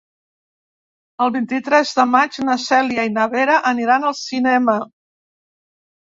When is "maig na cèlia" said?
2.13-3.05